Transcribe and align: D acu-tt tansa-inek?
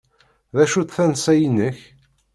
D 0.55 0.57
acu-tt 0.63 0.95
tansa-inek? 0.95 1.77